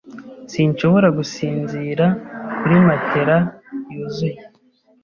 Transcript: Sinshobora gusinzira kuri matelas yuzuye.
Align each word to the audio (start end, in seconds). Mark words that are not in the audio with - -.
Sinshobora 0.51 1.07
gusinzira 1.17 2.05
kuri 2.57 2.75
matelas 2.87 3.45
yuzuye. 3.91 4.39